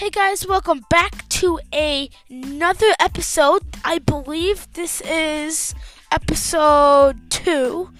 [0.00, 3.60] Hey guys, welcome back to a, another episode.
[3.84, 5.74] I believe this is
[6.10, 7.90] episode two.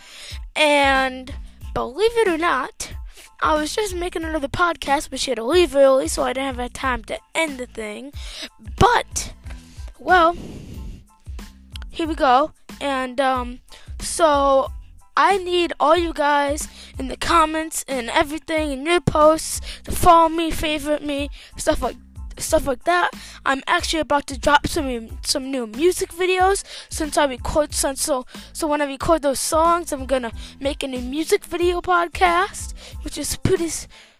[0.57, 1.35] And
[1.74, 2.95] believe it or not,
[3.42, 6.56] I was just making another podcast, but she had to leave early, so I didn't
[6.56, 8.13] have time to end the thing.
[8.78, 9.35] But,
[9.99, 10.38] well,
[11.91, 12.53] here we go.
[12.81, 13.60] And, um,
[13.99, 14.73] so
[15.23, 16.66] I need all you guys
[16.98, 21.28] in the comments and everything in your posts to follow me, favorite me,
[21.59, 21.97] stuff like
[22.38, 23.11] stuff like that.
[23.45, 28.25] I'm actually about to drop some some new music videos since I record some so
[28.55, 33.19] so when I record those songs, I'm gonna make a new music video podcast, which
[33.19, 33.69] is pretty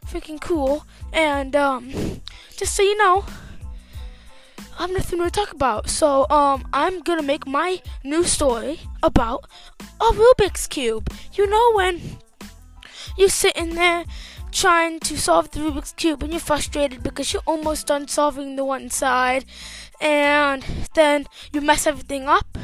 [0.07, 0.85] freaking cool.
[1.15, 2.21] And um,
[2.59, 3.25] just so you know.
[4.81, 5.91] I have nothing to talk about.
[5.91, 9.45] So, um, I'm gonna make my new story about
[10.01, 11.13] a Rubik's Cube.
[11.35, 12.01] You know when
[13.19, 14.07] you're sitting there
[14.51, 18.65] trying to solve the Rubik's Cube and you're frustrated because you're almost done solving the
[18.65, 19.45] one side
[20.01, 22.57] and then you mess everything up?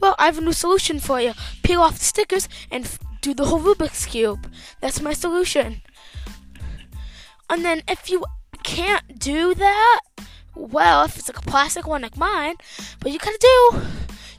[0.00, 1.34] Well, I have a new solution for you.
[1.62, 4.50] Peel off the stickers and f- do the whole Rubik's Cube.
[4.80, 5.82] That's my solution.
[7.48, 8.24] And then if you
[8.64, 10.00] can't do that,
[10.60, 12.56] well, if it's like a plastic one like mine,
[13.00, 13.80] what you gotta do,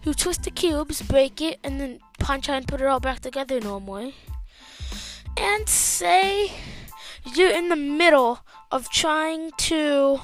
[0.03, 3.19] you twist the cubes, break it, and then punch out and put it all back
[3.19, 4.15] together normally.
[5.37, 6.51] And say
[7.35, 8.39] you're in the middle
[8.71, 10.19] of trying to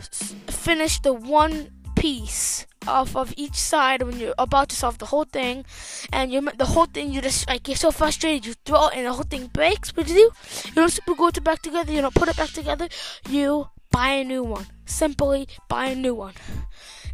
[0.00, 5.24] finish the one piece off of each side when you're about to solve the whole
[5.24, 5.64] thing,
[6.12, 9.06] and you the whole thing you just like you're so frustrated you throw it and
[9.06, 9.94] the whole thing breaks.
[9.96, 10.68] What do you do?
[10.68, 11.92] You don't super glue it back together.
[11.92, 12.88] You don't put it back together.
[13.28, 13.68] You
[13.98, 14.66] buy a new one.
[14.86, 16.34] Simply buy a new one.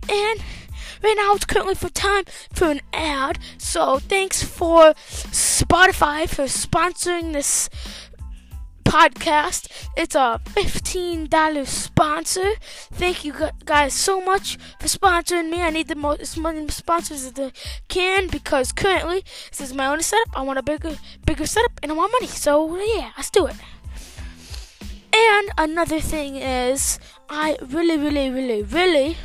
[0.02, 0.38] And
[1.02, 3.38] right now it's currently for time for an ad.
[3.56, 7.70] So thanks for Spotify for sponsoring this
[8.84, 9.62] podcast.
[9.96, 12.50] It's a $15 sponsor.
[12.92, 13.32] Thank you
[13.64, 15.62] guys so much for sponsoring me.
[15.62, 17.50] I need the most many sponsors as I
[17.88, 20.38] can because currently this is my only setup.
[20.38, 22.30] I want a bigger bigger setup and I want money.
[22.30, 23.56] So yeah, let's do it.
[25.14, 26.98] And another thing is
[27.28, 29.16] I really really really really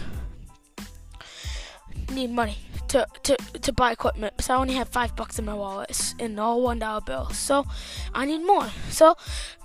[2.11, 2.57] need money
[2.89, 6.39] to, to, to buy equipment because I only have five bucks in my wallet and
[6.39, 7.37] all one dollar bills.
[7.37, 7.65] So
[8.13, 8.69] I need more.
[8.89, 9.15] So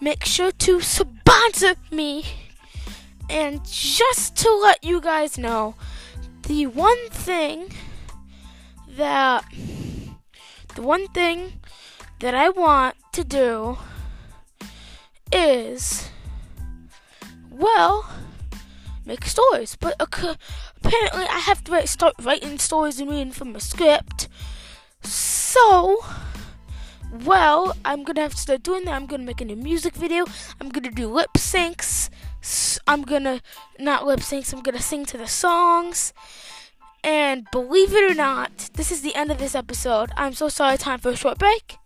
[0.00, 2.24] make sure to sponsor me.
[3.28, 5.74] And just to let you guys know,
[6.42, 7.72] the one thing
[8.96, 9.44] that
[10.74, 11.60] the one thing
[12.20, 13.78] that I want to do
[15.34, 16.08] is
[17.50, 18.08] well
[19.06, 19.76] make stories.
[19.76, 20.34] But uh,
[20.76, 24.28] apparently, I have to start writing stories and reading from a script.
[25.02, 26.04] So,
[27.24, 28.94] well, I'm gonna have to start doing that.
[28.94, 30.24] I'm gonna make a new music video.
[30.60, 32.10] I'm gonna do lip syncs.
[32.86, 33.40] I'm gonna
[33.78, 34.52] not lip syncs.
[34.52, 36.12] I'm gonna sing to the songs.
[37.02, 40.10] And believe it or not, this is the end of this episode.
[40.16, 40.78] I'm so sorry.
[40.78, 41.76] Time for a short break.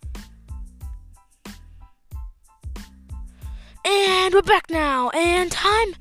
[3.91, 5.09] And we're back now.
[5.09, 5.95] And time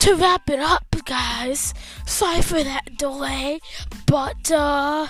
[0.00, 1.72] to wrap it up, guys.
[2.04, 3.60] Sorry for that delay,
[4.06, 5.06] but uh,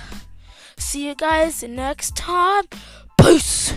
[0.76, 2.64] see you guys next time.
[3.18, 3.72] Peace.